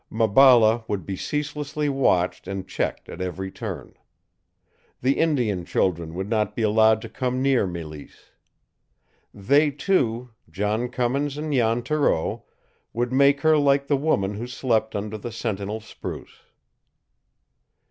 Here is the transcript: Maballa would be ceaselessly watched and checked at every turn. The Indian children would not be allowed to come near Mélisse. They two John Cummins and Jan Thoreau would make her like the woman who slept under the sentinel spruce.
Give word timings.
Maballa 0.09 0.83
would 0.87 1.05
be 1.05 1.15
ceaselessly 1.15 1.87
watched 1.87 2.47
and 2.47 2.67
checked 2.67 3.07
at 3.07 3.21
every 3.21 3.51
turn. 3.51 3.93
The 5.03 5.19
Indian 5.19 5.63
children 5.63 6.15
would 6.15 6.27
not 6.27 6.55
be 6.55 6.63
allowed 6.63 7.03
to 7.03 7.07
come 7.09 7.39
near 7.43 7.67
Mélisse. 7.67 8.31
They 9.31 9.69
two 9.69 10.31
John 10.49 10.89
Cummins 10.89 11.37
and 11.37 11.53
Jan 11.53 11.83
Thoreau 11.83 12.45
would 12.93 13.11
make 13.13 13.41
her 13.41 13.59
like 13.59 13.85
the 13.85 13.95
woman 13.95 14.33
who 14.33 14.47
slept 14.47 14.95
under 14.95 15.19
the 15.19 15.31
sentinel 15.31 15.81
spruce. 15.81 16.45